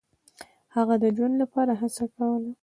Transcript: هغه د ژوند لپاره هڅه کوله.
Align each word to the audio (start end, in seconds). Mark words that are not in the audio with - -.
هغه 0.75 0.95
د 1.03 1.05
ژوند 1.15 1.35
لپاره 1.41 1.73
هڅه 1.81 2.05
کوله. 2.15 2.51